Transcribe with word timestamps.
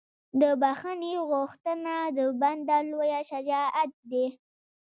د 0.41 0.43
بښنې 0.61 1.13
غوښتنه 1.29 1.95
د 2.17 2.19
بنده 2.41 2.77
لویه 2.89 3.21
شجاعت 3.29 3.91
ده. 4.11 4.25